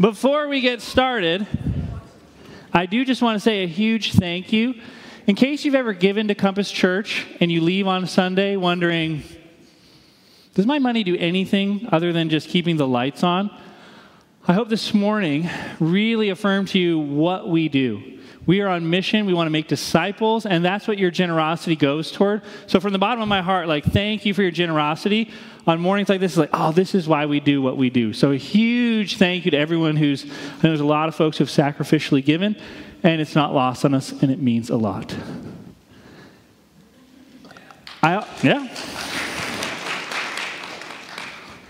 [0.00, 1.46] Before we get started,
[2.72, 4.80] I do just want to say a huge thank you.
[5.26, 9.22] In case you've ever given to Compass Church and you leave on Sunday wondering,
[10.54, 13.54] does my money do anything other than just keeping the lights on?
[14.48, 15.50] I hope this morning
[15.80, 18.20] really affirmed to you what we do.
[18.46, 19.26] We are on mission.
[19.26, 22.40] We want to make disciples, and that's what your generosity goes toward.
[22.66, 25.30] So, from the bottom of my heart, like, thank you for your generosity.
[25.66, 28.12] On mornings like this, like, oh, this is why we do what we do.
[28.12, 31.38] So, a huge thank you to everyone who's, I know there's a lot of folks
[31.38, 32.56] who've sacrificially given,
[33.02, 35.14] and it's not lost on us, and it means a lot.
[38.02, 38.68] I, yeah.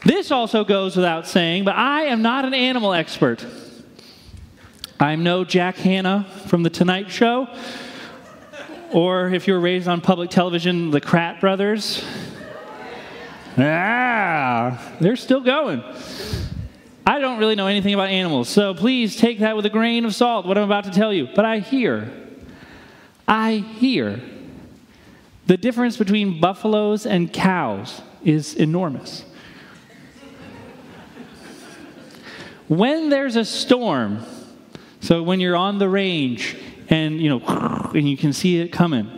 [0.05, 3.45] This also goes without saying, but I am not an animal expert.
[4.99, 7.49] I'm no Jack Hanna from The Tonight Show,
[8.93, 12.05] or if you were raised on public television, the Kratt Brothers.
[13.61, 15.83] Ah, they're still going.
[17.07, 20.15] I don't really know anything about animals, so please take that with a grain of
[20.15, 21.29] salt, what I'm about to tell you.
[21.35, 22.11] But I hear,
[23.27, 24.21] I hear
[25.47, 29.25] the difference between buffaloes and cows is enormous.
[32.69, 34.25] when there's a storm,
[35.01, 36.57] so when you're on the range
[36.89, 37.41] and you know
[37.95, 39.11] and you can see it coming,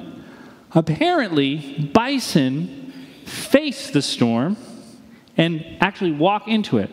[0.74, 2.81] apparently bison
[3.24, 4.56] face the storm
[5.36, 6.90] and actually walk into it,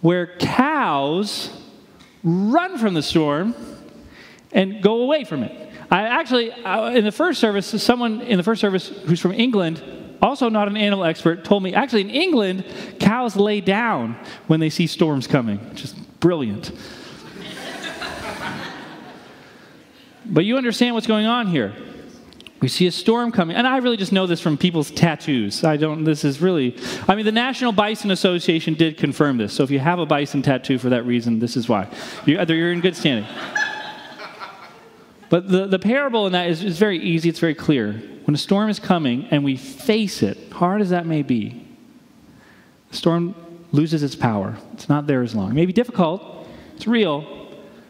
[0.00, 1.50] where cows
[2.24, 3.54] run from the storm
[4.52, 5.70] and go away from it.
[5.90, 9.82] I actually, uh, in the first service, someone in the first service who's from England,
[10.22, 12.64] also not an animal expert, told me actually in England,
[12.98, 14.16] cows lay down
[14.46, 16.72] when they see storms coming, which is brilliant.
[20.26, 21.74] but you understand what's going on here.
[22.62, 25.64] We see a storm coming, and I really just know this from people's tattoos.
[25.64, 26.76] I don't, this is really,
[27.08, 29.52] I mean, the National Bison Association did confirm this.
[29.52, 31.88] So if you have a bison tattoo for that reason, this is why.
[32.24, 33.26] You're, you're in good standing.
[35.28, 37.94] But the, the parable in that is, is very easy, it's very clear.
[38.26, 41.66] When a storm is coming and we face it, hard as that may be,
[42.90, 43.34] the storm
[43.72, 44.56] loses its power.
[44.74, 45.50] It's not there as long.
[45.50, 47.48] It may be difficult, it's real,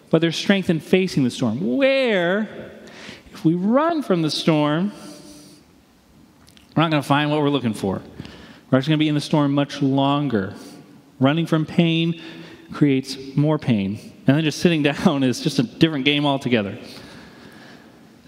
[0.09, 1.77] but there's strength in facing the storm.
[1.77, 2.72] Where,
[3.43, 4.93] if we run from the storm,
[6.77, 8.01] we're not going to find what we're looking for.
[8.71, 10.55] We're actually going to be in the storm much longer.
[11.19, 12.23] Running from pain
[12.73, 13.99] creates more pain.
[14.29, 16.79] And then just sitting down is just a different game altogether.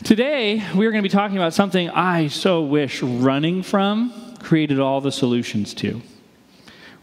[0.03, 5.01] Today, we're going to be talking about something I so wish running from created all
[5.01, 6.03] the solutions to.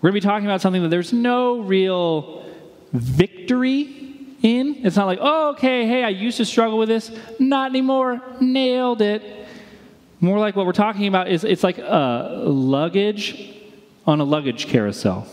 [0.02, 2.46] We're going to be talking about something that there's no real
[2.92, 4.01] victory
[4.42, 4.86] in.
[4.86, 9.02] It's not like, oh, okay, hey, I used to struggle with this, not anymore, nailed
[9.02, 9.48] it.
[10.20, 13.56] More like what we're talking about is it's like a luggage
[14.06, 15.28] on a luggage carousel.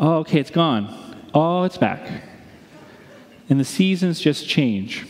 [0.00, 1.16] Oh, okay, it's gone.
[1.32, 2.22] Oh, it's back.
[3.48, 5.06] And the seasons just change.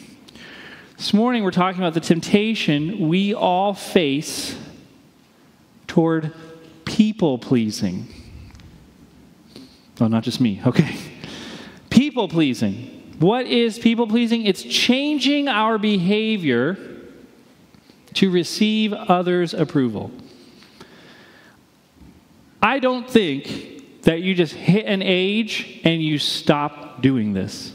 [0.96, 4.56] This morning, we're talking about the temptation we all face
[5.86, 6.32] toward
[6.84, 8.06] people pleasing.
[10.00, 10.60] Oh, not just me.
[10.66, 10.96] Okay.
[12.04, 13.14] People pleasing.
[13.18, 14.44] What is people pleasing?
[14.44, 16.76] It's changing our behavior
[18.12, 20.10] to receive others' approval.
[22.60, 27.72] I don't think that you just hit an age and you stop doing this.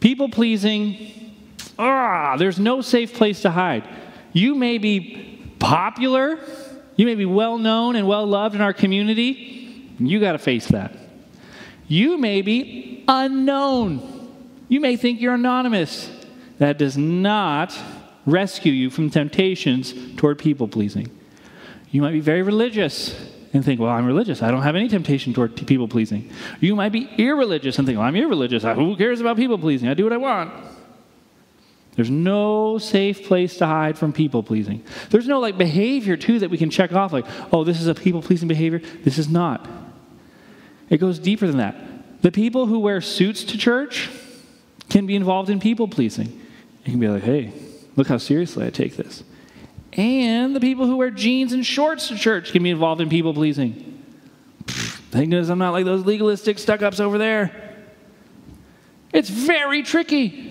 [0.00, 1.34] People pleasing
[1.80, 3.82] ah, there's no safe place to hide.
[4.32, 6.38] You may be popular,
[6.94, 9.96] you may be well known and well loved in our community.
[9.98, 11.09] You got to face that.
[11.90, 14.28] You may be unknown.
[14.68, 16.08] You may think you're anonymous.
[16.58, 17.76] That does not
[18.24, 21.10] rescue you from temptations toward people pleasing.
[21.90, 23.12] You might be very religious
[23.52, 24.40] and think, well, I'm religious.
[24.40, 26.30] I don't have any temptation toward people pleasing.
[26.60, 28.62] You might be irreligious and think, well, I'm irreligious.
[28.62, 29.88] Who cares about people pleasing?
[29.88, 30.52] I do what I want.
[31.96, 34.84] There's no safe place to hide from people pleasing.
[35.10, 37.96] There's no like behavior too that we can check off like, oh, this is a
[37.96, 38.80] people pleasing behavior.
[39.02, 39.68] This is not.
[40.90, 41.76] It goes deeper than that.
[42.22, 44.10] The people who wear suits to church
[44.88, 46.26] can be involved in people pleasing.
[46.84, 47.52] You can be like, hey,
[47.96, 49.22] look how seriously I take this.
[49.94, 53.34] And the people who wear jeans and shorts to church can be involved in people
[53.34, 54.04] pleasing.
[54.66, 57.78] Thank goodness I'm not like those legalistic stuck ups over there.
[59.12, 60.50] It's very tricky.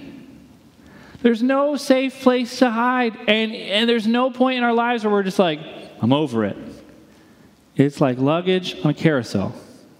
[1.22, 3.15] There's no safe place to hide.
[3.27, 5.60] And, and there's no point in our lives where we're just like,
[6.01, 6.57] I'm over it.
[7.75, 9.56] It's like luggage on a carousel,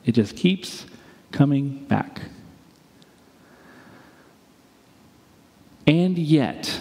[0.06, 0.86] it just keeps
[1.31, 2.22] coming back.
[5.88, 6.80] And yet,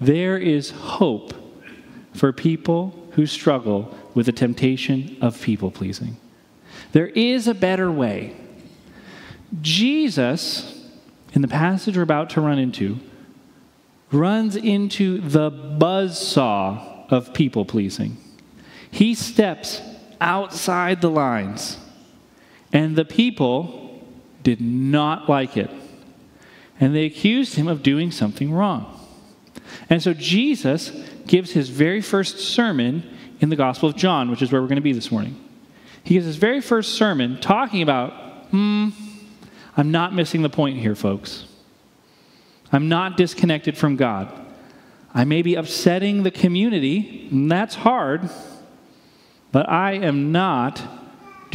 [0.00, 1.32] there is hope
[2.12, 6.16] for people who struggle with the temptation of people pleasing.
[6.92, 8.36] There is a better way.
[9.60, 10.86] Jesus,
[11.32, 12.98] in the passage we're about to run into,
[14.12, 18.16] runs into the buzzsaw of people pleasing.
[18.90, 19.80] He steps
[20.20, 21.78] outside the lines,
[22.76, 24.02] and the people
[24.42, 25.70] did not like it.
[26.78, 29.00] And they accused him of doing something wrong.
[29.88, 30.90] And so Jesus
[31.26, 33.02] gives his very first sermon
[33.40, 35.42] in the Gospel of John, which is where we're going to be this morning.
[36.04, 38.12] He gives his very first sermon talking about,
[38.50, 38.90] hmm,
[39.74, 41.46] I'm not missing the point here, folks.
[42.70, 44.30] I'm not disconnected from God.
[45.14, 48.28] I may be upsetting the community, and that's hard,
[49.50, 51.05] but I am not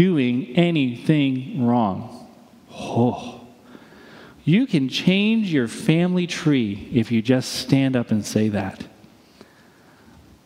[0.02, 2.28] doing anything wrong.
[2.74, 3.40] Oh.
[4.44, 8.84] You can change your family tree if you just stand up and say that.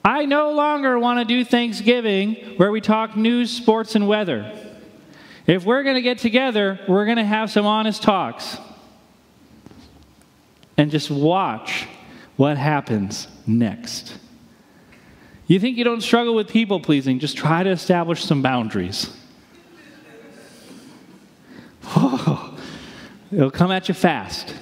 [0.03, 4.51] I no longer want to do Thanksgiving where we talk news, sports, and weather.
[5.47, 8.57] If we're going to get together, we're going to have some honest talks.
[10.75, 11.87] And just watch
[12.35, 14.17] what happens next.
[15.47, 19.15] You think you don't struggle with people pleasing, just try to establish some boundaries.
[21.87, 22.57] Oh,
[23.31, 24.55] it'll come at you fast.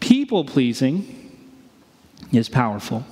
[0.00, 1.14] People pleasing
[2.32, 3.04] is powerful.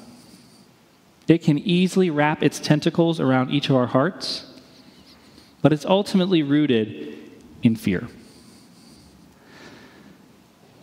[1.29, 4.47] It can easily wrap its tentacles around each of our hearts,
[5.61, 7.19] but it's ultimately rooted
[7.63, 8.09] in fear.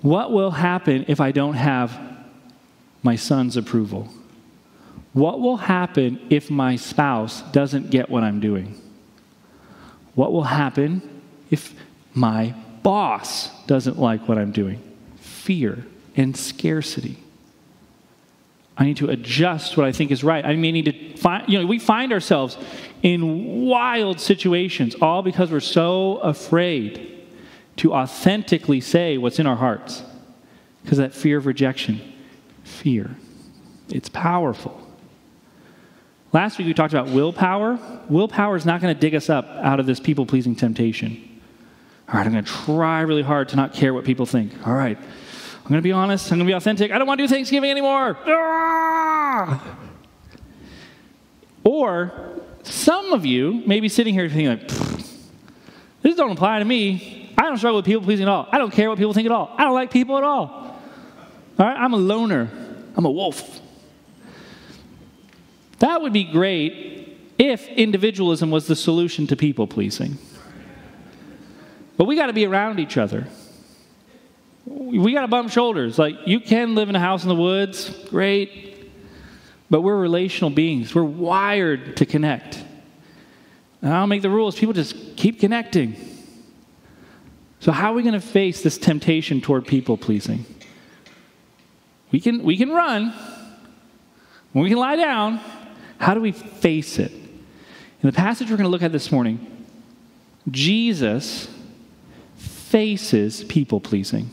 [0.01, 1.97] What will happen if I don't have
[3.03, 4.09] my son's approval?
[5.13, 8.82] What will happen if my spouse doesn't get what I'm doing?
[10.15, 11.73] What will happen if
[12.13, 14.81] my boss doesn't like what I'm doing?
[15.17, 17.17] Fear and scarcity.
[18.77, 20.43] I need to adjust what I think is right.
[20.43, 22.57] I may need to find, you know, we find ourselves
[23.03, 27.09] in wild situations all because we're so afraid
[27.77, 30.03] to authentically say what's in our hearts.
[30.81, 32.01] Because that fear of rejection,
[32.63, 33.15] fear,
[33.89, 34.82] it's powerful.
[36.33, 37.77] Last week we talked about willpower.
[38.09, 41.39] Willpower is not going to dig us up out of this people pleasing temptation.
[42.09, 44.51] All right, I'm going to try really hard to not care what people think.
[44.67, 46.31] All right, I'm going to be honest.
[46.31, 46.91] I'm going to be authentic.
[46.91, 48.17] I don't want to do Thanksgiving anymore.
[48.25, 49.77] Ah!
[51.63, 54.67] Or some of you may be sitting here thinking, like,
[56.01, 57.31] this don't apply to me.
[57.37, 58.49] I don't struggle with people pleasing at all.
[58.51, 59.53] I don't care what people think at all.
[59.55, 60.49] I don't like people at all.
[60.49, 60.79] All
[61.59, 62.49] right, I'm a loner.
[62.95, 63.61] I'm a wolf.
[65.83, 70.17] That would be great if individualism was the solution to people pleasing.
[71.97, 73.27] But we got to be around each other
[74.65, 75.99] we got to bump shoulders.
[75.99, 78.91] Like, you can live in a house in the woods, great,
[79.69, 80.95] but we're relational beings.
[80.95, 82.63] We're wired to connect.
[83.81, 85.95] And I don't make the rules, people just keep connecting.
[87.59, 90.45] So, how are we going to face this temptation toward people pleasing?
[92.11, 93.13] We can, we can run,
[94.53, 95.41] we can lie down.
[96.03, 97.11] How do we face it?
[97.13, 99.65] In the passage we're going to look at this morning,
[100.51, 101.47] Jesus
[102.35, 104.29] faces people pleasing.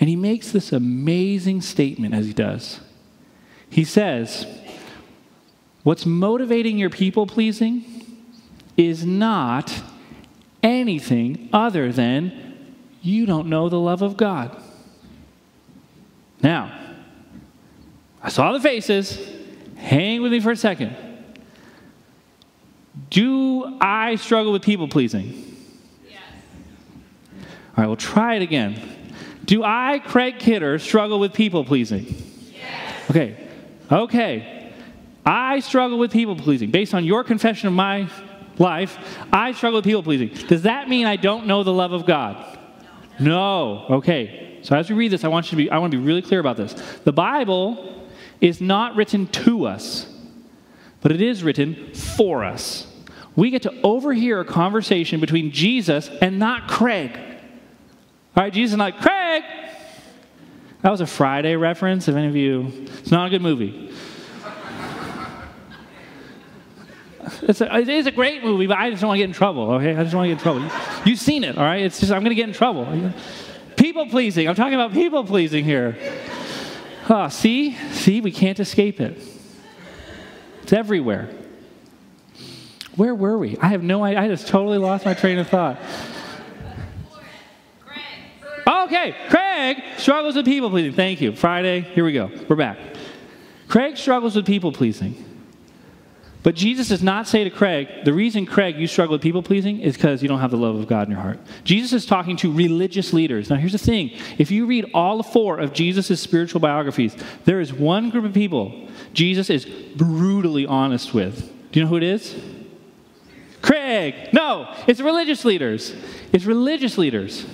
[0.00, 2.80] And he makes this amazing statement as he does.
[3.68, 4.44] He says,
[5.84, 7.84] What's motivating your people pleasing
[8.76, 9.72] is not
[10.64, 14.60] anything other than you don't know the love of God.
[16.42, 16.76] Now,
[18.20, 19.36] I saw the faces.
[19.80, 20.96] Hang with me for a second.
[23.08, 25.56] Do I struggle with people pleasing?
[26.08, 26.22] Yes.
[27.40, 27.44] All
[27.78, 29.14] right, we'll try it again.
[29.44, 32.14] Do I, Craig Kidder, struggle with people pleasing?
[32.52, 33.10] Yes.
[33.10, 33.48] Okay.
[33.90, 34.72] Okay.
[35.24, 36.70] I struggle with people pleasing.
[36.70, 38.08] Based on your confession of my
[38.58, 38.98] life,
[39.32, 40.28] I struggle with people pleasing.
[40.46, 42.58] Does that mean I don't know the love of God?
[43.18, 43.86] No.
[43.88, 43.96] no.
[43.96, 44.58] Okay.
[44.62, 46.22] So as we read this, I want you to be I want to be really
[46.22, 46.74] clear about this.
[47.04, 47.99] The Bible
[48.40, 50.06] is not written to us,
[51.00, 52.86] but it is written for us.
[53.36, 57.16] We get to overhear a conversation between Jesus and not Craig.
[58.36, 59.42] All right, Jesus is like, Craig!
[60.82, 62.86] That was a Friday reference, if any of you.
[62.98, 63.92] It's not a good movie.
[67.42, 69.34] It's a, it is a great movie, but I just don't want to get in
[69.34, 69.94] trouble, okay?
[69.94, 70.70] I just want to get in trouble.
[71.04, 71.82] You've seen it, all right?
[71.82, 73.12] It's just, I'm going to get in trouble.
[73.76, 74.48] People pleasing.
[74.48, 75.96] I'm talking about people pleasing here.
[77.12, 77.74] Oh, see?
[77.90, 79.20] See, we can't escape it.
[80.62, 81.28] It's everywhere.
[82.94, 83.58] Where were we?
[83.58, 84.20] I have no idea.
[84.20, 85.76] I just totally lost my train of thought.
[88.66, 90.92] Okay, Craig struggles with people pleasing.
[90.92, 91.34] Thank you.
[91.34, 92.30] Friday, here we go.
[92.48, 92.78] We're back.
[93.66, 95.29] Craig struggles with people pleasing.
[96.42, 99.80] But Jesus does not say to Craig, the reason, Craig, you struggle with people pleasing
[99.80, 101.38] is because you don't have the love of God in your heart.
[101.64, 103.50] Jesus is talking to religious leaders.
[103.50, 107.72] Now, here's the thing if you read all four of Jesus' spiritual biographies, there is
[107.72, 111.52] one group of people Jesus is brutally honest with.
[111.72, 112.34] Do you know who it is?
[113.60, 114.14] Craig.
[114.32, 115.94] No, it's religious leaders.
[116.32, 117.44] It's religious leaders.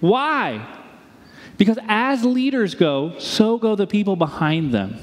[0.00, 0.66] Why?
[1.58, 4.98] Because as leaders go, so go the people behind them.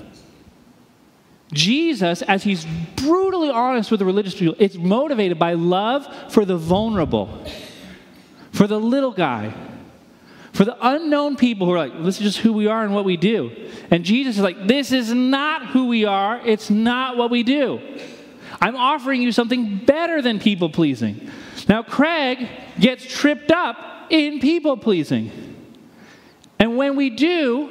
[1.53, 6.57] Jesus, as he's brutally honest with the religious people, it's motivated by love for the
[6.57, 7.45] vulnerable,
[8.51, 9.53] for the little guy,
[10.51, 13.05] for the unknown people who are like, this is just who we are and what
[13.05, 13.51] we do.
[13.89, 17.79] And Jesus is like, this is not who we are, it's not what we do.
[18.62, 21.29] I'm offering you something better than people pleasing.
[21.67, 22.48] Now, Craig
[22.79, 25.31] gets tripped up in people pleasing.
[26.60, 27.69] And when we do,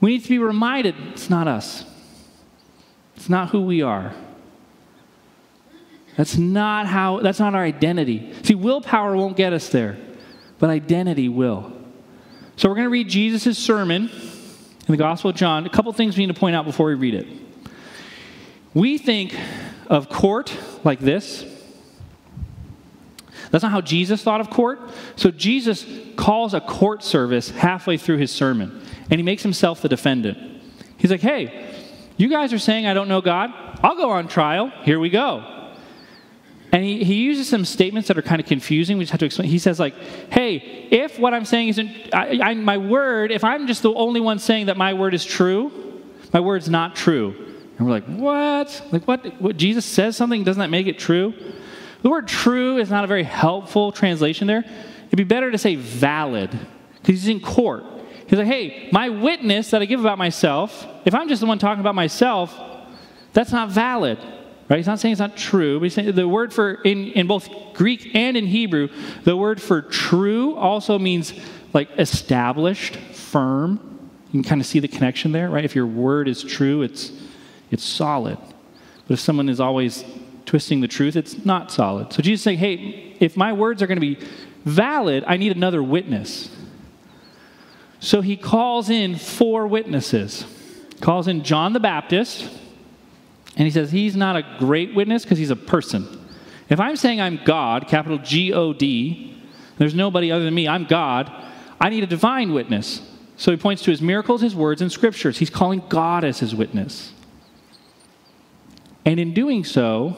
[0.00, 1.84] we need to be reminded it's not us.
[3.24, 4.12] It's not who we are.
[6.18, 8.34] That's not how that's not our identity.
[8.42, 9.96] See, willpower won't get us there,
[10.58, 11.72] but identity will.
[12.56, 15.64] So we're going to read Jesus' sermon in the Gospel of John.
[15.64, 17.26] A couple things we need to point out before we read it.
[18.74, 19.34] We think
[19.86, 20.54] of court
[20.84, 21.46] like this.
[23.50, 24.80] That's not how Jesus thought of court.
[25.16, 29.88] So Jesus calls a court service halfway through his sermon, and he makes himself the
[29.88, 30.36] defendant.
[30.98, 31.70] He's like, hey,
[32.16, 33.52] you guys are saying I don't know God?
[33.82, 34.70] I'll go on trial.
[34.82, 35.50] Here we go.
[36.72, 38.98] And he, he uses some statements that are kind of confusing.
[38.98, 39.48] We just have to explain.
[39.48, 39.94] He says, like,
[40.32, 44.20] hey, if what I'm saying isn't I, I, my word, if I'm just the only
[44.20, 46.02] one saying that my word is true,
[46.32, 47.32] my word's not true.
[47.78, 48.82] And we're like, what?
[48.90, 49.40] Like, what?
[49.40, 51.32] What Jesus says something, doesn't that make it true?
[52.02, 54.64] The word true is not a very helpful translation there.
[55.06, 57.84] It'd be better to say valid, because he's in court.
[58.34, 61.60] He's like, hey, my witness that I give about myself, if I'm just the one
[61.60, 62.52] talking about myself,
[63.32, 64.18] that's not valid.
[64.68, 64.78] Right?
[64.78, 67.48] He's not saying it's not true, but he's saying the word for in, in both
[67.74, 68.88] Greek and in Hebrew,
[69.22, 71.32] the word for true also means
[71.72, 74.10] like established, firm.
[74.32, 75.64] You can kind of see the connection there, right?
[75.64, 77.12] If your word is true, it's
[77.70, 78.38] it's solid.
[79.06, 80.04] But if someone is always
[80.44, 82.12] twisting the truth, it's not solid.
[82.12, 84.18] So Jesus is saying, hey, if my words are going to be
[84.64, 86.50] valid, I need another witness.
[88.04, 90.44] So he calls in four witnesses.
[91.00, 92.42] Calls in John the Baptist,
[93.56, 96.06] and he says he's not a great witness because he's a person.
[96.68, 99.42] If I'm saying I'm God, capital G O D,
[99.78, 101.32] there's nobody other than me, I'm God,
[101.80, 103.00] I need a divine witness.
[103.38, 105.38] So he points to his miracles, his words, and scriptures.
[105.38, 107.10] He's calling God as his witness.
[109.06, 110.14] And in doing so,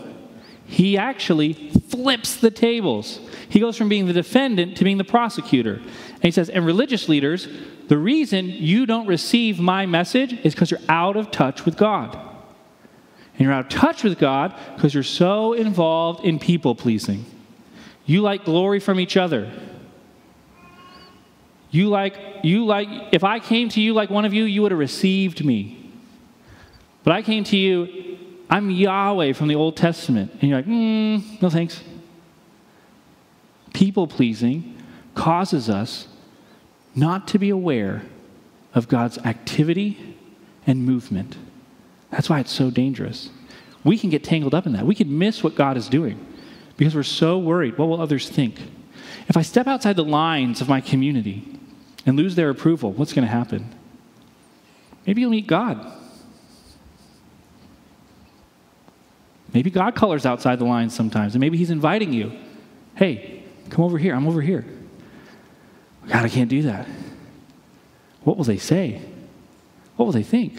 [0.66, 3.20] he actually flips the tables.
[3.48, 5.74] He goes from being the defendant to being the prosecutor.
[5.74, 7.48] And he says, and religious leaders
[7.88, 12.18] the reason you don't receive my message is because you're out of touch with God.
[13.34, 17.24] And you're out of touch with God because you're so involved in people pleasing.
[18.04, 19.52] You like glory from each other.
[21.70, 24.72] You like, you like, if I came to you like one of you, you would
[24.72, 25.92] have received me.
[27.04, 28.15] But I came to you,
[28.48, 30.32] I'm Yahweh from the Old Testament.
[30.40, 31.82] And you're like, mm, no thanks.
[33.74, 34.76] People pleasing
[35.14, 36.08] causes us
[36.94, 38.02] not to be aware
[38.74, 40.16] of God's activity
[40.66, 41.36] and movement.
[42.10, 43.30] That's why it's so dangerous.
[43.84, 44.86] We can get tangled up in that.
[44.86, 46.24] We can miss what God is doing
[46.76, 47.78] because we're so worried.
[47.78, 48.60] What will others think?
[49.28, 51.58] If I step outside the lines of my community
[52.04, 53.74] and lose their approval, what's going to happen?
[55.06, 55.92] Maybe you'll meet God.
[59.52, 62.32] Maybe God colors outside the lines sometimes, and maybe He's inviting you.
[62.94, 64.14] Hey, come over here.
[64.14, 64.64] I'm over here.
[66.08, 66.86] God, I can't do that.
[68.22, 69.00] What will they say?
[69.96, 70.58] What will they think?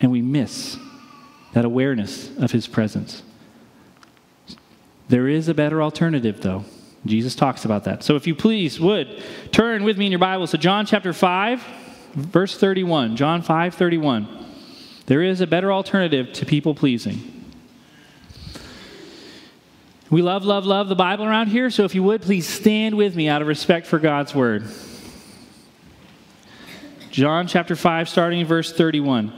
[0.00, 0.78] And we miss
[1.52, 3.22] that awareness of his presence.
[5.08, 6.64] There is a better alternative, though.
[7.04, 8.02] Jesus talks about that.
[8.02, 11.62] So if you please would turn with me in your Bible to John chapter 5,
[12.14, 13.16] verse 31.
[13.16, 14.28] John 5 31.
[15.06, 17.31] There is a better alternative to people pleasing.
[20.12, 23.16] We love, love, love the Bible around here, so if you would, please stand with
[23.16, 24.66] me out of respect for God's word.
[27.10, 29.32] John chapter 5, starting in verse 31.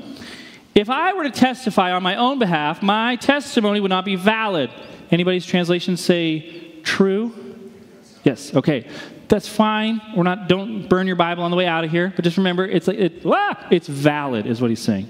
[0.74, 4.68] If I were to testify on my own behalf, my testimony would not be valid.
[5.12, 7.32] Anybody's translation say true?
[8.24, 8.88] Yes, okay.
[9.28, 10.00] That's fine.
[10.16, 12.66] We're not don't burn your Bible on the way out of here, but just remember
[12.66, 15.06] it's like it, ah, it's valid is what he's saying.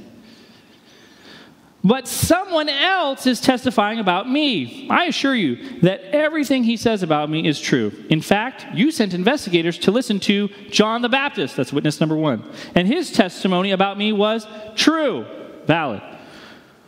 [1.85, 4.89] But someone else is testifying about me.
[4.89, 7.93] I assure you that everything he says about me is true.
[8.09, 12.43] In fact, you sent investigators to listen to John the Baptist, that's witness number one,
[12.75, 15.27] and his testimony about me was true,
[15.67, 16.01] valid.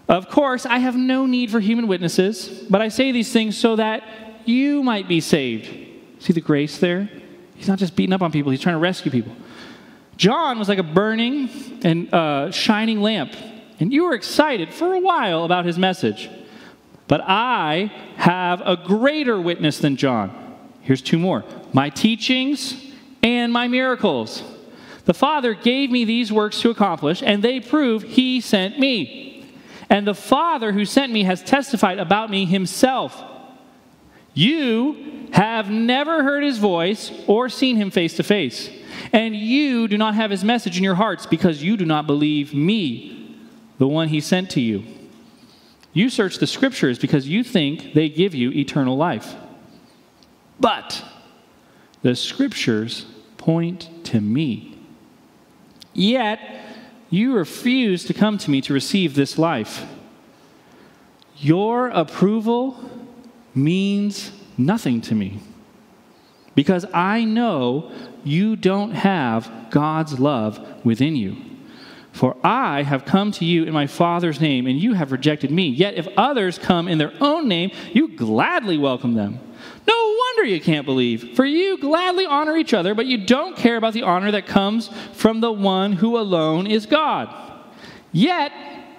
[0.08, 3.76] Of course, I have no need for human witnesses, but I say these things so
[3.76, 4.02] that
[4.46, 5.68] you might be saved.
[6.20, 7.10] See the grace there?
[7.56, 9.36] He's not just beating up on people, he's trying to rescue people.
[10.16, 11.50] John was like a burning
[11.82, 13.34] and uh, shining lamp,
[13.78, 16.30] and you were excited for a while about his message.
[17.08, 20.56] But I have a greater witness than John.
[20.80, 22.92] Here's two more my teachings
[23.22, 24.42] and my miracles.
[25.04, 29.46] The Father gave me these works to accomplish, and they prove he sent me.
[29.88, 33.22] And the Father who sent me has testified about me himself.
[34.34, 38.68] You have never heard his voice or seen him face to face.
[39.12, 42.52] And you do not have his message in your hearts because you do not believe
[42.52, 43.15] me,
[43.78, 44.84] the one he sent to you.
[45.92, 49.34] You search the scriptures because you think they give you eternal life.
[50.60, 51.04] But
[52.02, 53.06] the scriptures
[53.38, 54.78] point to me.
[55.94, 56.40] Yet
[57.08, 59.86] you refuse to come to me to receive this life.
[61.38, 62.78] Your approval
[63.54, 65.40] means nothing to me
[66.54, 67.92] because I know
[68.24, 71.36] you don't have God's love within you.
[72.16, 75.68] For I have come to you in my Father's name, and you have rejected me.
[75.68, 79.38] Yet if others come in their own name, you gladly welcome them.
[79.86, 83.76] No wonder you can't believe, for you gladly honor each other, but you don't care
[83.76, 87.28] about the honor that comes from the one who alone is God.
[88.12, 88.50] Yet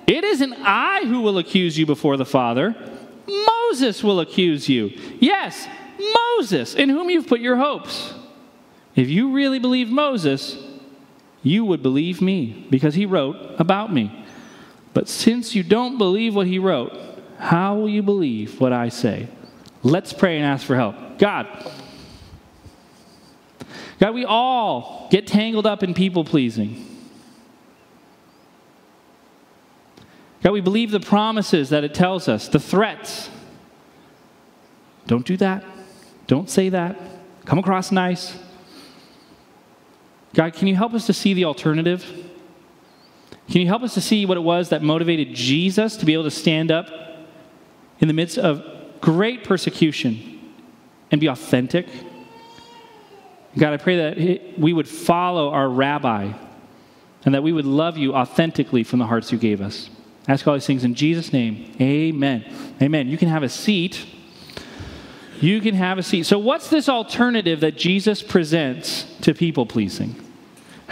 [0.05, 2.75] it isn't I who will accuse you before the Father.
[3.27, 4.91] Moses will accuse you.
[5.19, 5.67] Yes,
[6.37, 8.13] Moses, in whom you've put your hopes.
[8.95, 10.55] If you really believe Moses,
[11.47, 14.25] you would believe me because he wrote about me.
[14.93, 16.93] But since you don't believe what he wrote,
[17.39, 19.27] how will you believe what I say?
[19.83, 20.95] Let's pray and ask for help.
[21.19, 21.47] God,
[23.99, 26.83] God, we all get tangled up in people pleasing.
[30.43, 33.29] God, we believe the promises that it tells us, the threats.
[35.07, 35.63] Don't do that.
[36.27, 36.97] Don't say that.
[37.45, 38.37] Come across nice.
[40.37, 42.03] God, can you help us to see the alternative?
[43.49, 46.25] Can you help us to see what it was that motivated Jesus to be able
[46.25, 46.91] to stand up
[47.99, 48.63] in the midst of
[49.01, 50.53] great persecution
[51.09, 51.87] and be authentic?
[53.57, 56.33] God, I pray that we would follow our rabbi
[57.25, 59.89] and that we would love you authentically from the hearts you gave us.
[60.27, 61.75] I ask all these things in Jesus' name.
[61.81, 62.45] Amen.
[62.79, 63.07] Amen.
[63.07, 64.05] You can have a seat.
[65.41, 66.27] You can have a seat.
[66.27, 70.26] So, what's this alternative that Jesus presents to people pleasing?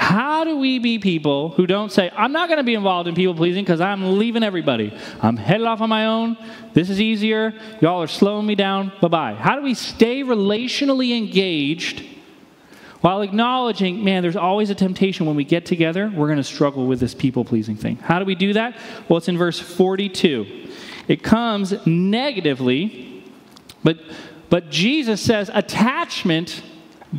[0.05, 3.15] How do we be people who don't say, I'm not going to be involved in
[3.15, 4.95] people pleasing because I'm leaving everybody.
[5.19, 6.37] I'm headed off on my own.
[6.73, 7.55] This is easier.
[7.81, 8.91] Y'all are slowing me down.
[9.01, 9.33] Bye bye.
[9.33, 12.05] How do we stay relationally engaged
[13.01, 16.85] while acknowledging, man, there's always a temptation when we get together, we're going to struggle
[16.85, 17.95] with this people pleasing thing?
[17.95, 18.77] How do we do that?
[19.09, 20.69] Well, it's in verse 42.
[21.07, 23.23] It comes negatively,
[23.83, 23.97] but,
[24.51, 26.61] but Jesus says attachment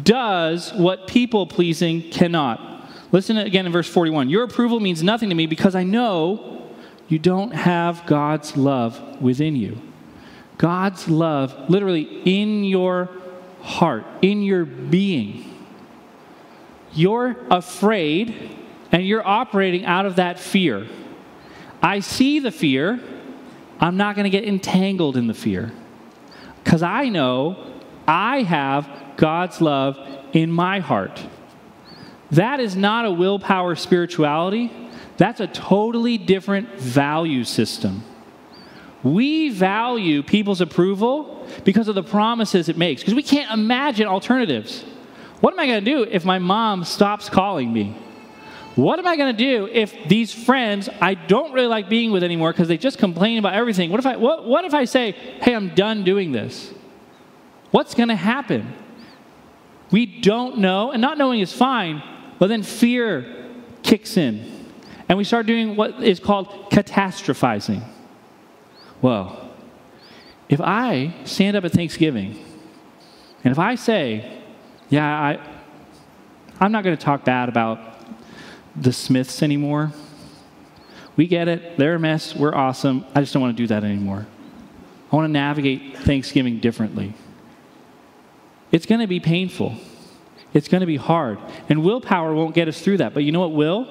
[0.05, 2.76] does what people pleasing cannot.
[3.17, 4.29] Listen again in verse 41.
[4.29, 6.69] Your approval means nothing to me because I know
[7.09, 9.81] you don't have God's love within you.
[10.59, 13.09] God's love, literally in your
[13.63, 15.51] heart, in your being.
[16.93, 18.55] You're afraid
[18.93, 20.87] and you're operating out of that fear.
[21.81, 23.01] I see the fear.
[23.81, 25.73] I'm not going to get entangled in the fear
[26.63, 29.97] because I know I have God's love
[30.35, 31.27] in my heart.
[32.33, 34.73] That is not a willpower spirituality.
[35.17, 38.03] That's a totally different value system.
[39.03, 44.85] We value people's approval because of the promises it makes, because we can't imagine alternatives.
[45.41, 47.97] What am I going to do if my mom stops calling me?
[48.75, 52.23] What am I going to do if these friends I don't really like being with
[52.23, 53.91] anymore because they just complain about everything?
[53.91, 56.75] What if I what, what if I say, "Hey, I'm done doing this?"
[57.71, 58.75] What's going to happen?
[59.91, 62.03] We don't know, and not knowing is fine,
[62.39, 63.47] but then fear
[63.83, 64.53] kicks in.
[65.09, 67.83] And we start doing what is called catastrophizing.
[69.01, 69.51] Well,
[70.49, 72.45] if I stand up at Thanksgiving
[73.45, 74.43] and if I say,
[74.89, 75.39] yeah, I,
[76.61, 77.79] I'm not going to talk bad about
[78.75, 79.93] the Smiths anymore.
[81.17, 81.79] We get it.
[81.79, 82.35] They're a mess.
[82.35, 83.05] We're awesome.
[83.15, 84.27] I just don't want to do that anymore.
[85.11, 87.15] I want to navigate Thanksgiving differently.
[88.71, 89.77] It's going to be painful.
[90.57, 91.39] It's going to be hard.
[91.69, 93.13] And willpower won't get us through that.
[93.13, 93.87] But you know what will?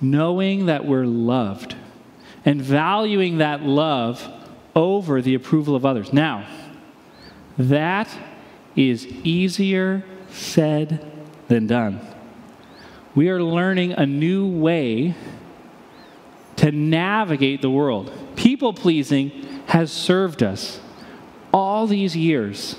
[0.00, 1.76] Knowing that we're loved
[2.46, 4.26] and valuing that love
[4.74, 6.10] over the approval of others.
[6.10, 6.48] Now,
[7.58, 8.08] that
[8.74, 11.04] is easier said
[11.48, 12.00] than done.
[13.14, 15.14] We are learning a new way
[16.56, 18.10] to navigate the world.
[18.36, 19.30] People pleasing
[19.66, 20.80] has served us
[21.52, 22.76] all these years.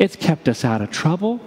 [0.00, 1.40] It's kept us out of trouble.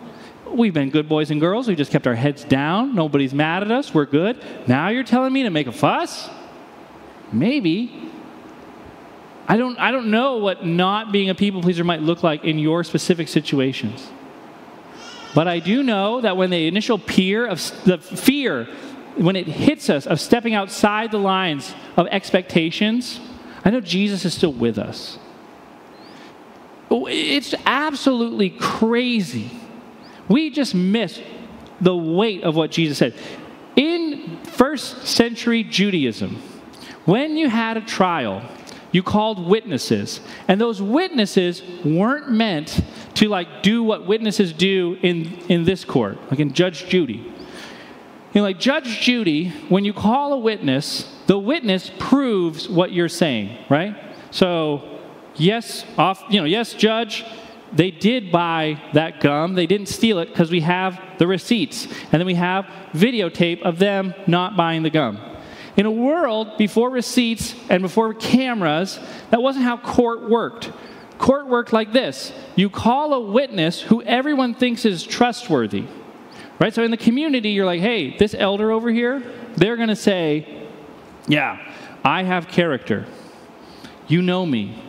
[0.54, 1.68] We've been good boys and girls.
[1.68, 2.96] We just kept our heads down.
[2.96, 3.94] Nobody's mad at us.
[3.94, 4.44] We're good.
[4.68, 6.30] Now you're telling me to make a fuss?
[7.32, 8.12] Maybe.
[9.48, 12.60] I don't, I don't know what not being a people pleaser might look like in
[12.60, 14.10] your specific situations.
[15.34, 18.68] But I do know that when the initial peer of the fear,
[19.16, 23.20] when it hits us of stepping outside the lines of expectations,
[23.64, 25.20] I know Jesus is still with us.
[26.90, 29.52] Oh, it's absolutely crazy.
[30.28, 31.22] We just miss
[31.80, 33.14] the weight of what Jesus said.
[33.76, 36.42] In first century Judaism,
[37.06, 38.42] when you had a trial,
[38.92, 42.82] you called witnesses, and those witnesses weren't meant
[43.16, 47.14] to like do what witnesses do in, in this court, like in Judge Judy.
[48.34, 53.10] You know, like Judge Judy, when you call a witness, the witness proves what you're
[53.10, 53.96] saying, right?
[54.32, 55.00] So,
[55.36, 57.26] yes, off, you know, yes, judge,
[57.74, 59.56] they did buy that gum.
[59.56, 61.86] They didn't steal it because we have the receipts.
[61.86, 65.20] And then we have videotape of them not buying the gum.
[65.76, 69.00] In a world before receipts and before cameras,
[69.30, 70.72] that wasn't how court worked.
[71.20, 75.86] Court worked like this you call a witness who everyone thinks is trustworthy.
[76.60, 76.74] Right?
[76.74, 79.22] So in the community, you're like, hey, this elder over here,
[79.56, 80.68] they're going to say,
[81.28, 81.72] yeah,
[82.04, 83.06] I have character.
[84.08, 84.82] You know me.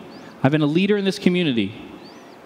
[0.42, 1.74] I've been a leader in this community.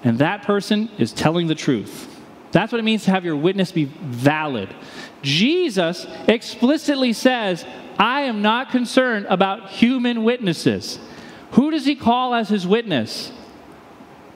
[0.05, 2.09] And that person is telling the truth.
[2.51, 4.75] That's what it means to have your witness be valid.
[5.23, 7.65] Jesus explicitly says,
[7.99, 10.99] I am not concerned about human witnesses.
[11.53, 13.33] Who does he call as his witness?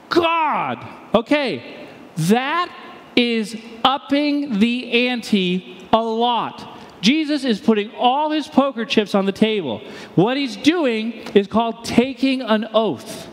[0.09, 0.87] God.
[1.15, 2.75] Okay, that
[3.17, 6.75] is upping the ante a lot.
[7.01, 9.81] Jesus is putting all his poker chips on the table.
[10.15, 13.29] What he's doing is called taking an oath.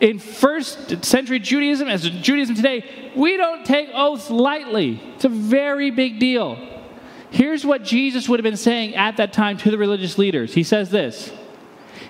[0.00, 5.00] In first century Judaism, as Judaism today, we don't take oaths lightly.
[5.14, 6.56] It's a very big deal.
[7.30, 10.54] Here's what Jesus would have been saying at that time to the religious leaders.
[10.54, 11.32] He says this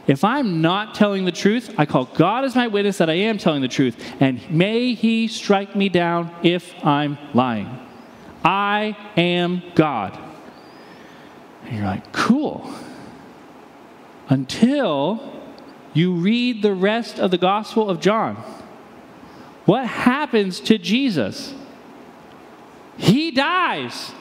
[0.07, 3.39] If I'm not telling the truth, I call God as my witness that I am
[3.39, 7.69] telling the truth, and may he strike me down if I'm lying.
[8.45, 10.19] I am God.
[11.65, 12.73] And you're like, cool.
[14.29, 15.38] Until
[15.95, 18.37] you read the rest of the Gospel of John.
[19.65, 21.55] What happens to Jesus?
[22.97, 24.13] He dies.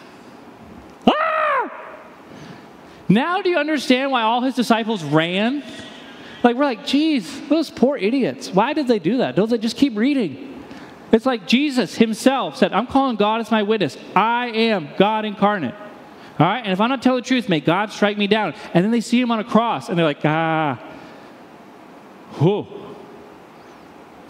[1.08, 1.71] Ah!
[3.10, 5.63] Now, do you understand why all his disciples ran?
[6.43, 8.49] Like, we're like, geez, those poor idiots.
[8.49, 9.36] Why did they do that?
[9.36, 10.63] Don't they just keep reading?
[11.12, 13.97] It's like Jesus himself said, I'm calling God as my witness.
[14.15, 15.73] I am God incarnate.
[16.39, 16.60] All right?
[16.60, 18.53] And if I'm not telling the truth, may God strike me down.
[18.73, 20.80] And then they see him on a cross and they're like, ah,
[22.39, 22.67] whoa.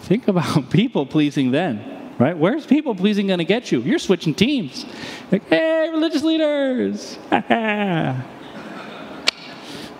[0.00, 2.36] Think about people pleasing then, right?
[2.36, 3.80] Where's people pleasing going to get you?
[3.80, 4.86] You're switching teams.
[5.30, 7.18] Like, hey, religious leaders.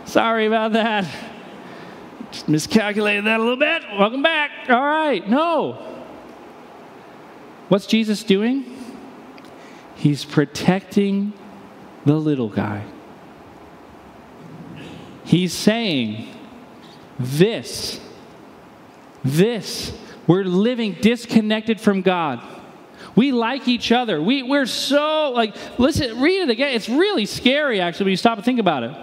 [0.05, 1.07] Sorry about that.
[2.31, 3.83] Just miscalculated that a little bit.
[3.99, 4.51] Welcome back.
[4.69, 5.29] All right.
[5.29, 5.73] No.
[7.69, 8.65] What's Jesus doing?
[9.97, 11.33] He's protecting
[12.07, 12.85] the little guy.
[15.25, 16.29] He's saying,
[17.19, 18.01] This,
[19.25, 19.93] this,
[20.27, 22.41] we're living disconnected from God.
[23.17, 24.23] We like each other.
[24.23, 26.75] We, we're so, like, listen, read it again.
[26.75, 28.97] It's really scary, actually, when you stop and think about it.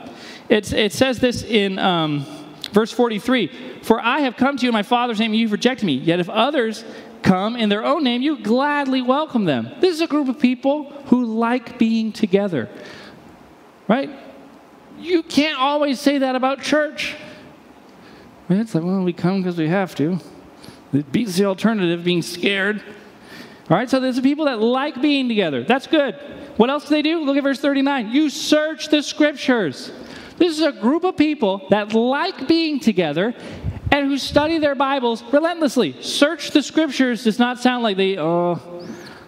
[0.48, 2.26] It's, it says this in um,
[2.72, 5.86] verse 43 For I have come to you in my Father's name, and you've rejected
[5.86, 5.96] me.
[5.96, 6.86] Yet if others
[7.24, 9.72] come in their own name, you gladly welcome them.
[9.80, 12.70] This is a group of people who like being together.
[13.88, 14.10] Right?
[15.00, 17.16] You can't always say that about church.
[18.50, 20.20] It's like, well, we come because we have to.
[20.94, 22.82] It beats the alternative, being scared.
[23.70, 25.64] All right, so there's people that like being together.
[25.64, 26.16] That's good.
[26.58, 27.22] What else do they do?
[27.22, 28.12] Look at verse 39.
[28.12, 29.92] You search the scriptures.
[30.38, 33.34] This is a group of people that like being together
[33.92, 36.02] and who study their Bibles relentlessly.
[36.02, 38.62] Search the scriptures does not sound like they, oh,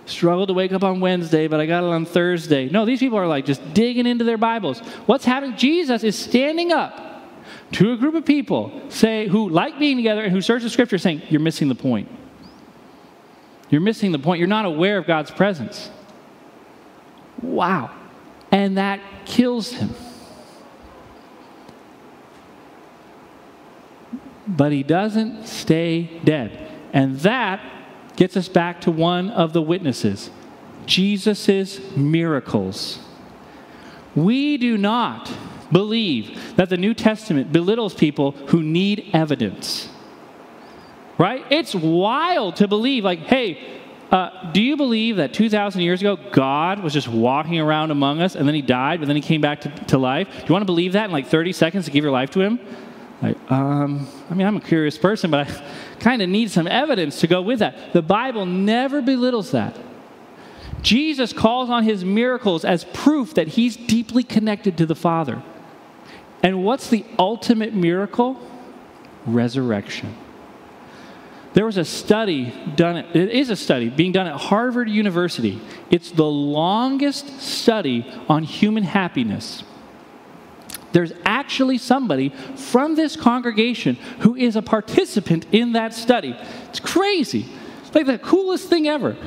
[0.06, 2.69] struggled to wake up on Wednesday, but I got it on Thursday.
[2.69, 4.80] No, these people are like just digging into their Bibles.
[5.06, 5.58] What's happening?
[5.58, 7.08] Jesus is standing up
[7.73, 10.97] to a group of people say who like being together and who search the scripture
[10.97, 12.10] saying, You're missing the point.
[13.69, 14.39] You're missing the point.
[14.39, 15.89] You're not aware of God's presence.
[17.41, 17.91] Wow.
[18.51, 19.93] And that kills him.
[24.47, 26.71] But he doesn't stay dead.
[26.93, 27.62] And that
[28.15, 30.30] gets us back to one of the witnesses
[30.86, 32.99] Jesus' miracles.
[34.15, 35.30] We do not
[35.71, 39.89] believe that the New Testament belittles people who need evidence.
[41.17, 41.43] Right?
[41.49, 43.77] It's wild to believe, like, hey,
[44.12, 48.36] uh, do you believe that 2,000 years ago, God was just walking around among us
[48.36, 50.27] and then he died, but then he came back to, to life?
[50.30, 52.39] Do you want to believe that in like 30 seconds to give your life to
[52.39, 52.60] him?
[53.21, 55.63] Like, um, I mean, I'm a curious person, but I
[55.99, 57.93] kind of need some evidence to go with that.
[57.93, 59.75] The Bible never belittles that.
[60.82, 65.41] Jesus calls on his miracles as proof that he's deeply connected to the Father.
[66.43, 68.39] And what's the ultimate miracle?
[69.26, 70.15] Resurrection.
[71.54, 75.60] There was a study done, it is a study being done at Harvard University.
[75.89, 79.63] It's the longest study on human happiness.
[80.91, 86.38] There's actually somebody from this congregation who is a participant in that study.
[86.69, 87.45] It's crazy.
[87.86, 89.17] It's like the coolest thing ever.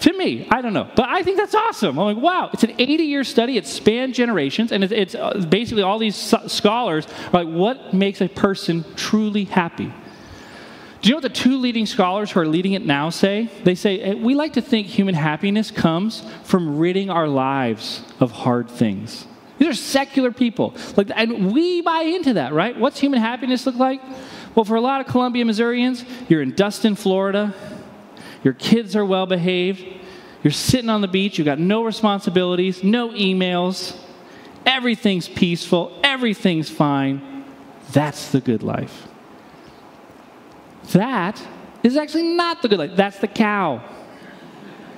[0.00, 0.90] To me, I don't know.
[0.94, 1.98] But I think that's awesome.
[1.98, 3.56] I'm like, wow, it's an 80 year study.
[3.56, 4.72] It spanned generations.
[4.72, 9.44] And it's, it's uh, basically all these scholars are like, what makes a person truly
[9.44, 9.92] happy?
[11.02, 13.50] Do you know what the two leading scholars who are leading it now say?
[13.64, 18.68] They say, we like to think human happiness comes from ridding our lives of hard
[18.68, 19.26] things.
[19.58, 20.74] These are secular people.
[20.96, 22.76] Like, and we buy into that, right?
[22.76, 24.00] What's human happiness look like?
[24.54, 27.54] Well, for a lot of Columbia, Missourians, you're in Destin, Florida.
[28.46, 29.84] Your kids are well behaved.
[30.44, 31.36] You're sitting on the beach.
[31.36, 33.98] You've got no responsibilities, no emails.
[34.64, 35.98] Everything's peaceful.
[36.04, 37.44] Everything's fine.
[37.90, 39.08] That's the good life.
[40.92, 41.44] That
[41.82, 42.92] is actually not the good life.
[42.94, 43.82] That's the cow.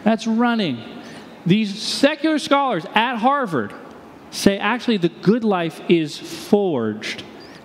[0.04, 0.82] That's running.
[1.46, 3.72] These secular scholars at Harvard
[4.30, 7.24] say actually the good life is forged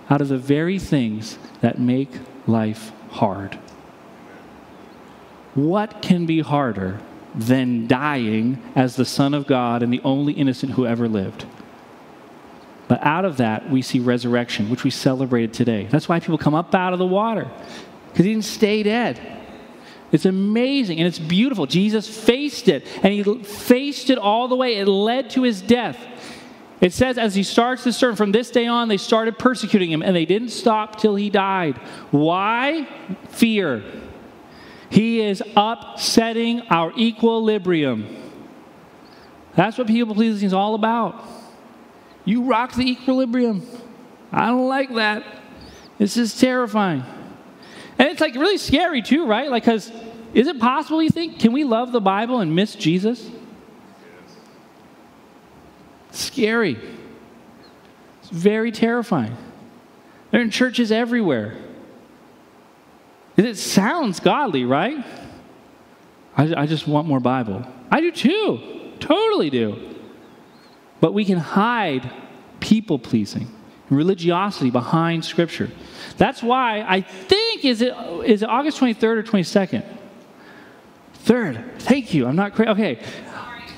[0.09, 2.11] out of the very things that make
[2.47, 3.59] life hard.
[5.55, 6.99] What can be harder
[7.35, 11.45] than dying as the Son of God and the only innocent who ever lived?
[12.87, 15.87] But out of that, we see resurrection, which we celebrated today.
[15.89, 17.49] That's why people come up out of the water
[18.11, 19.19] because he didn't stay dead.
[20.11, 21.65] It's amazing and it's beautiful.
[21.65, 24.75] Jesus faced it, and he faced it all the way.
[24.75, 25.97] It led to his death.
[26.81, 30.03] It says, as he starts the sermon, from this day on, they started persecuting him,
[30.03, 31.77] and they didn't stop till he died.
[32.11, 32.87] Why?
[33.29, 33.83] Fear.
[34.93, 38.15] He is upsetting our equilibrium.
[39.55, 41.25] That's what people pleasing is all about.
[42.25, 43.65] You rock the equilibrium.
[44.31, 45.23] I don't like that.
[45.97, 47.03] This is terrifying.
[47.97, 49.49] And it's like really scary too, right?
[49.49, 49.91] Like, because
[50.35, 51.39] is it possible, you think?
[51.39, 53.27] Can we love the Bible and miss Jesus?
[56.11, 56.77] Scary.
[58.21, 59.35] It's very terrifying.
[60.29, 61.57] They're in churches everywhere.
[63.35, 65.03] It sounds godly, right?
[66.35, 67.65] I, I just want more Bible.
[67.89, 68.91] I do too.
[68.99, 69.95] Totally do.
[70.99, 72.09] But we can hide
[72.59, 73.47] people pleasing
[73.89, 75.69] religiosity behind Scripture.
[76.17, 77.93] That's why I think, is it,
[78.25, 79.83] is it August 23rd or 22nd?
[81.13, 81.63] Third.
[81.79, 82.25] Thank you.
[82.25, 82.69] I'm not crazy.
[82.71, 82.99] Okay.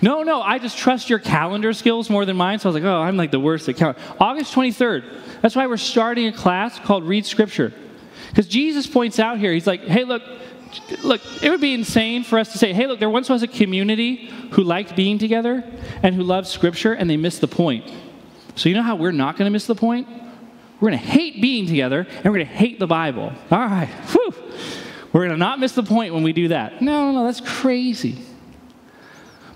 [0.01, 2.59] No, no, I just trust your calendar skills more than mine.
[2.59, 3.99] So I was like, oh, I'm like the worst at calendar.
[4.19, 5.41] August 23rd.
[5.41, 7.73] That's why we're starting a class called Read Scripture.
[8.29, 10.23] Because Jesus points out here, he's like, hey, look,
[11.03, 13.47] look, it would be insane for us to say, hey, look, there once was a
[13.47, 15.63] community who liked being together
[16.03, 17.91] and who loved Scripture, and they missed the point.
[18.55, 20.07] So, you know how we're not going to miss the point?
[20.79, 23.31] We're going to hate being together and we're going to hate the Bible.
[23.51, 24.33] All right, whew.
[25.13, 26.81] We're going to not miss the point when we do that.
[26.81, 28.17] No, no, no, that's crazy.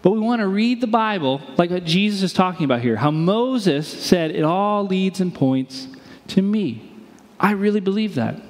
[0.01, 2.95] But we want to read the Bible like what Jesus is talking about here.
[2.95, 5.87] How Moses said, it all leads and points
[6.27, 6.89] to me.
[7.37, 8.41] I really believe that.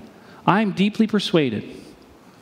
[0.49, 1.63] I'm deeply persuaded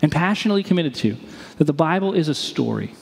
[0.01, 1.17] and passionately committed to
[1.57, 2.95] that the Bible is a story.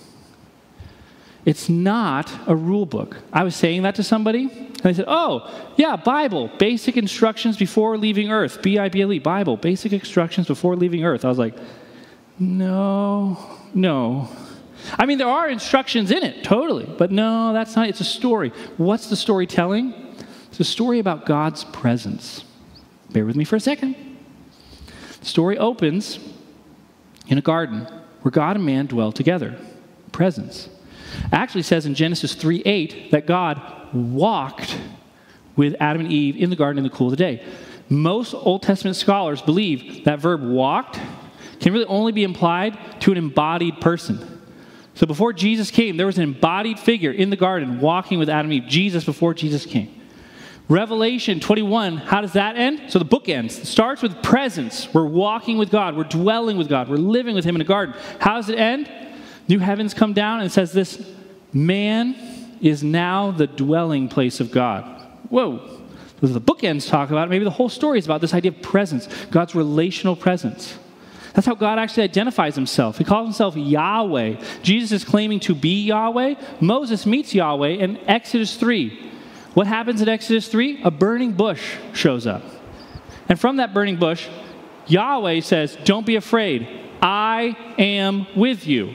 [1.46, 3.18] It's not a rule book.
[3.32, 8.00] I was saying that to somebody, and they said, Oh, yeah, Bible, basic instructions before
[8.00, 8.64] leaving Earth.
[8.64, 11.24] B I B L E, Bible, basic instructions before leaving Earth.
[11.24, 11.56] I was like,
[12.40, 13.38] No,
[13.76, 14.28] no.
[14.98, 17.90] I mean, there are instructions in it, totally, but no, that's not.
[17.90, 18.52] It's a story.
[18.78, 19.94] What's the story telling?
[20.50, 22.44] It's a story about God's presence.
[23.12, 24.05] Bear with me for a second.
[25.26, 26.20] The story opens
[27.26, 27.88] in a garden
[28.22, 29.58] where God and man dwell together.
[30.12, 30.70] Presence
[31.32, 33.60] actually says in Genesis 3 8 that God
[33.92, 34.78] walked
[35.56, 37.44] with Adam and Eve in the garden in the cool of the day.
[37.90, 41.00] Most Old Testament scholars believe that verb walked
[41.60, 44.44] can really only be implied to an embodied person.
[44.94, 48.52] So before Jesus came, there was an embodied figure in the garden walking with Adam
[48.52, 49.95] and Eve, Jesus before Jesus came.
[50.68, 52.92] Revelation 21, how does that end?
[52.92, 53.60] So the book ends.
[53.60, 54.92] It starts with presence.
[54.94, 57.94] We're walking with God, we're dwelling with God, we're living with Him in a garden.
[58.20, 58.90] How does it end?
[59.48, 61.08] New heavens come down and says this
[61.54, 62.16] man
[62.62, 64.84] is now the dwelling place of God.
[65.30, 65.82] Whoa.
[66.22, 67.30] The bookends talk about it.
[67.30, 70.76] Maybe the whole story is about this idea of presence, God's relational presence.
[71.34, 72.98] That's how God actually identifies himself.
[72.98, 74.42] He calls himself Yahweh.
[74.64, 76.36] Jesus is claiming to be Yahweh.
[76.62, 79.12] Moses meets Yahweh in Exodus 3.
[79.56, 80.84] What happens in Exodus 3?
[80.84, 82.44] A burning bush shows up.
[83.28, 84.28] And from that burning bush,
[84.86, 86.68] Yahweh says, Don't be afraid.
[87.02, 88.94] I am with you.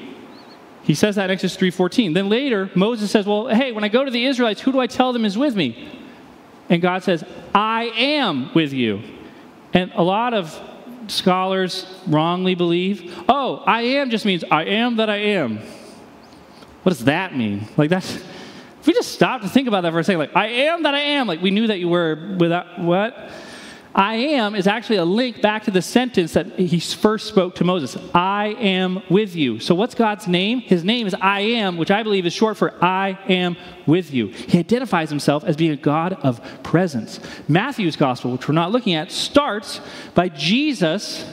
[0.82, 2.14] He says that in Exodus 3:14.
[2.14, 4.86] Then later, Moses says, Well, hey, when I go to the Israelites, who do I
[4.86, 5.98] tell them is with me?
[6.68, 9.02] And God says, I am with you.
[9.72, 10.58] And a lot of
[11.08, 15.58] scholars wrongly believe, oh, I am just means I am that I am.
[16.82, 17.66] What does that mean?
[17.76, 18.22] Like that's
[18.80, 20.94] if we just stop to think about that for a second, like I am that
[20.94, 23.30] I am, like we knew that you were without what?
[23.94, 27.64] I am is actually a link back to the sentence that he first spoke to
[27.64, 29.58] Moses I am with you.
[29.58, 30.60] So, what's God's name?
[30.60, 34.28] His name is I am, which I believe is short for I am with you.
[34.28, 37.20] He identifies himself as being a God of presence.
[37.48, 39.80] Matthew's gospel, which we're not looking at, starts
[40.14, 41.24] by Jesus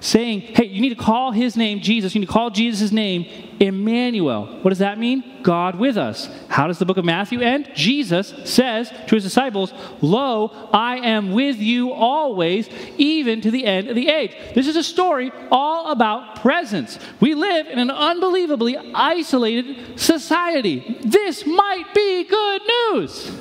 [0.00, 2.14] saying, hey, you need to call his name Jesus.
[2.14, 3.26] You need to call Jesus' name
[3.60, 4.46] Emmanuel.
[4.62, 5.42] What does that mean?
[5.42, 6.28] God with us.
[6.48, 7.70] How does the book of Matthew end?
[7.74, 13.88] Jesus says to his disciples, Lo, I am with you always, even to the end
[13.88, 14.36] of the age.
[14.54, 16.98] This is a story all about presence.
[17.20, 20.98] We live in an unbelievably isolated society.
[21.04, 23.32] This might be good news.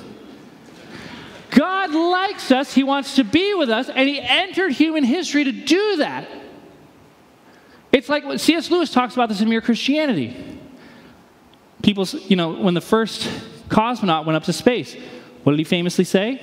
[1.52, 5.52] God likes us, He wants to be with us, and He entered human history to
[5.52, 6.28] do that.
[7.98, 8.70] It's like C.S.
[8.70, 10.38] Lewis talks about this in Mere Christianity.
[11.82, 13.28] People, you know, when the first
[13.70, 14.96] cosmonaut went up to space,
[15.42, 16.40] what did he famously say?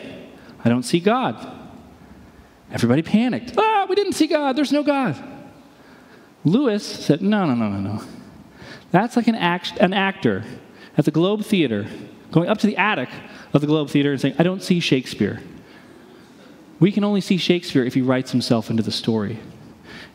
[0.65, 1.37] I don't see God.
[2.73, 3.55] Everybody panicked.
[3.57, 4.57] Ah, we didn't see God.
[4.57, 5.17] There's no God.
[6.45, 8.03] Lewis said, no, no, no, no, no.
[8.91, 10.43] That's like an, act, an actor
[10.99, 11.87] at the Globe Theater
[12.33, 13.11] going up to the attic
[13.53, 15.41] of the Globe Theater and saying, I don't see Shakespeare.
[16.81, 19.39] We can only see Shakespeare if he writes himself into the story.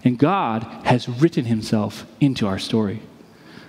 [0.03, 3.01] And God has written himself into our story.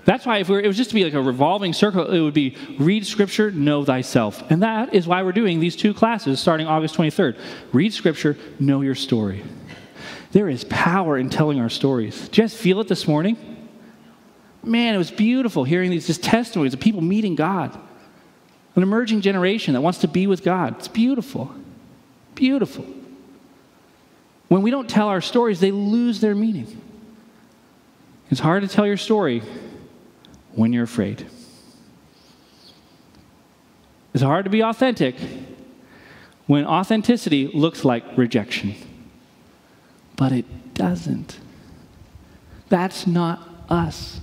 [0.05, 2.57] That's why if it was just to be like a revolving circle, it would be
[2.79, 4.43] read scripture, know thyself.
[4.51, 7.39] And that is why we're doing these two classes starting August 23rd.
[7.73, 9.45] Read scripture, know your story.
[10.33, 12.29] There is power in telling our stories.
[12.29, 13.37] Did you guys feel it this morning?
[14.63, 17.79] Man, it was beautiful hearing these just testimonies of people meeting God.
[18.77, 20.77] An emerging generation that wants to be with God.
[20.79, 21.53] It's beautiful.
[22.35, 22.87] Beautiful.
[24.51, 26.83] When we don't tell our stories, they lose their meaning.
[28.31, 29.45] It's hard to tell your story
[30.57, 31.25] when you're afraid.
[34.13, 35.15] It's hard to be authentic
[36.49, 38.75] when authenticity looks like rejection.
[40.17, 41.39] But it doesn't.
[42.69, 44.19] That's not us.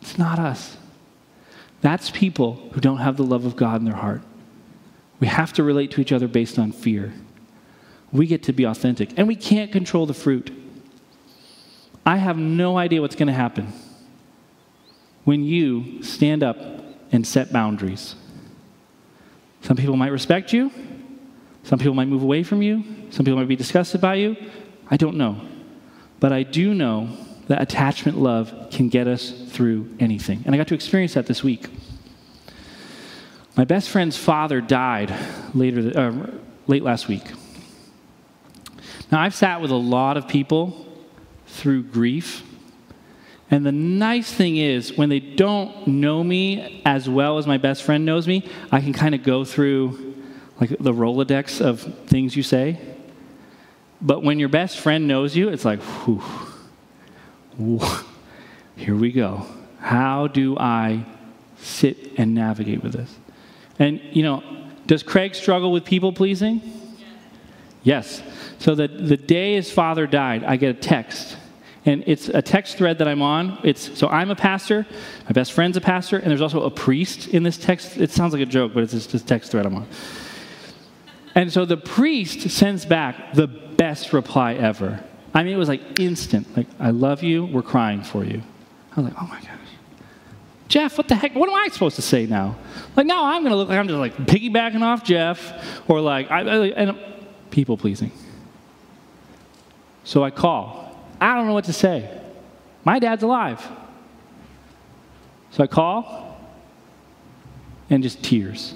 [0.00, 0.76] It's not us.
[1.80, 4.22] That's people who don't have the love of God in their heart.
[5.20, 7.14] We have to relate to each other based on fear.
[8.12, 10.50] We get to be authentic, and we can't control the fruit.
[12.06, 13.72] I have no idea what's going to happen
[15.24, 16.56] when you stand up
[17.12, 18.14] and set boundaries.
[19.60, 20.70] Some people might respect you,
[21.64, 24.36] some people might move away from you, some people might be disgusted by you.
[24.90, 25.40] I don't know.
[26.20, 27.10] But I do know
[27.48, 30.42] that attachment love can get us through anything.
[30.46, 31.68] And I got to experience that this week.
[33.56, 35.14] My best friend's father died
[35.54, 36.30] later, uh,
[36.66, 37.24] late last week.
[39.10, 40.86] Now, I've sat with a lot of people
[41.46, 42.44] through grief.
[43.50, 47.82] And the nice thing is, when they don't know me as well as my best
[47.82, 50.14] friend knows me, I can kind of go through
[50.60, 52.78] like the Rolodex of things you say.
[54.02, 56.22] But when your best friend knows you, it's like, whew,
[57.56, 57.80] whew,
[58.76, 59.46] here we go.
[59.80, 61.04] How do I
[61.58, 63.16] sit and navigate with this?
[63.78, 64.42] And, you know,
[64.86, 66.60] does Craig struggle with people pleasing?
[67.82, 68.22] Yes.
[68.58, 71.36] So the, the day his father died, I get a text.
[71.84, 73.58] And it's a text thread that I'm on.
[73.62, 74.86] It's so I'm a pastor,
[75.24, 77.96] my best friend's a pastor, and there's also a priest in this text.
[77.96, 79.86] It sounds like a joke, but it's just a text thread I'm on.
[81.34, 85.02] And so the priest sends back the best reply ever.
[85.32, 86.54] I mean, it was like instant.
[86.56, 88.42] Like, I love you, we're crying for you.
[88.94, 89.48] I was like, oh my gosh.
[90.66, 91.34] Jeff, what the heck?
[91.34, 92.56] What am I supposed to say now?
[92.96, 96.30] Like, now I'm going to look like I'm just like piggybacking off Jeff, or like,
[96.30, 96.98] I, I and
[97.50, 98.12] people pleasing.
[100.04, 100.96] So I call.
[101.20, 102.08] I don't know what to say.
[102.84, 103.66] My dad's alive.
[105.50, 106.38] So I call,
[107.90, 108.74] and just tears.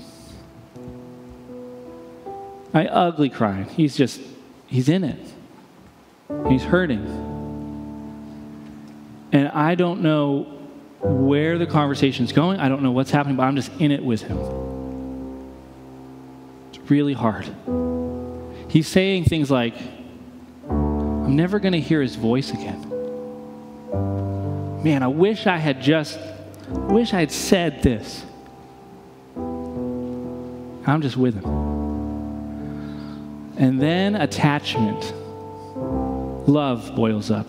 [2.74, 3.66] I ugly crying.
[3.66, 4.20] He's just,
[4.66, 5.20] he's in it.
[6.48, 7.06] He's hurting.
[9.32, 10.44] And I don't know
[11.00, 12.60] where the conversation's going.
[12.60, 14.38] I don't know what's happening, but I'm just in it with him.
[16.70, 17.46] It's really hard.
[18.72, 19.74] He's saying things like,
[20.70, 22.80] I'm never going to hear his voice again.
[24.82, 26.18] Man, I wish I had just,
[26.70, 28.24] wish I had said this.
[29.36, 31.44] I'm just with him.
[33.58, 35.12] And then attachment,
[36.48, 37.48] love boils up.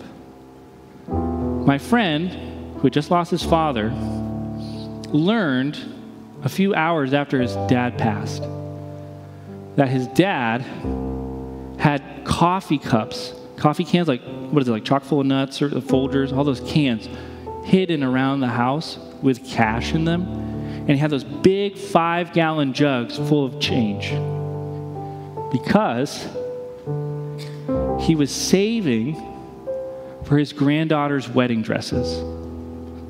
[1.08, 2.28] My friend,
[2.74, 3.88] who had just lost his father,
[5.08, 5.78] learned
[6.42, 8.42] a few hours after his dad passed
[9.76, 10.64] that his dad
[12.34, 14.20] coffee cups, coffee cans, like,
[14.50, 17.08] what is it, like chock full of nuts or Folgers, all those cans
[17.64, 20.22] hidden around the house with cash in them.
[20.22, 24.10] And he had those big five gallon jugs full of change
[25.52, 26.24] because
[28.04, 29.14] he was saving
[30.24, 32.18] for his granddaughter's wedding dresses.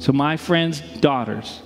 [0.05, 1.63] So, my friend's daughters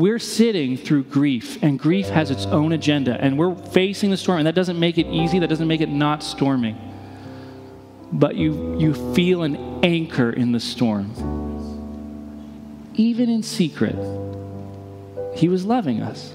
[0.00, 4.38] we're sitting through grief, and grief has its own agenda, and we're facing the storm,
[4.38, 6.76] and that doesn't make it easy, that doesn't make it not storming.
[8.12, 11.12] But you, you feel an anchor in the storm.
[12.94, 13.96] Even in secret,
[15.36, 16.34] He was loving us.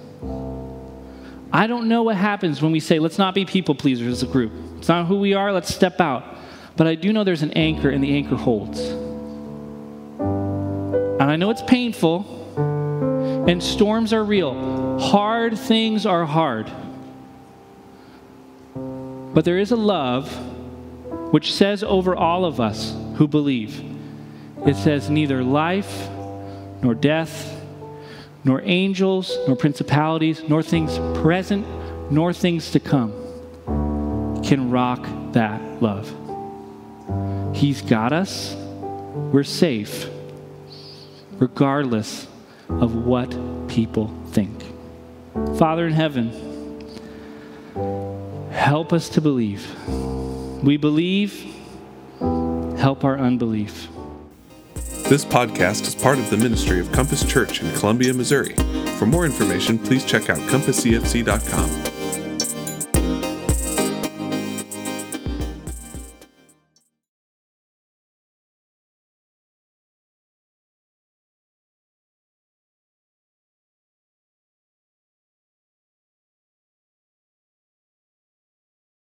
[1.52, 4.28] I don't know what happens when we say, let's not be people pleasers as a
[4.28, 4.52] group.
[4.78, 6.24] It's not who we are, let's step out.
[6.76, 8.80] But I do know there's an anchor, and the anchor holds.
[11.20, 12.43] And I know it's painful
[13.48, 15.00] and storms are real.
[15.00, 16.72] Hard things are hard.
[18.76, 20.32] But there is a love
[21.34, 23.84] which says over all of us who believe,
[24.66, 26.08] it says, neither life
[26.82, 27.62] nor death,
[28.44, 31.66] nor angels, nor principalities, nor things present,
[32.12, 33.12] nor things to come
[34.44, 36.14] can rock that love.
[37.56, 38.56] He's got us.
[39.32, 40.10] We're safe,
[41.40, 42.28] regardless
[42.70, 43.30] of what
[43.68, 44.64] people think.
[45.58, 46.32] Father in heaven,
[48.52, 49.68] help us to believe.
[50.64, 51.46] We believe,
[52.78, 53.88] help our unbelief.
[55.10, 58.56] This podcast is part of the ministry of Compass Church in Columbia, Missouri.
[58.98, 61.93] For more information, please check out compasscfc.com.